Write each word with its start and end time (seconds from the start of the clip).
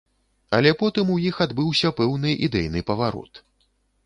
Але 0.59 0.71
потым 0.79 1.11
у 1.15 1.17
іх 1.31 1.35
адбыўся 1.45 1.93
пэўны 2.01 2.35
ідэйны 2.49 2.79
паварот. 2.89 3.33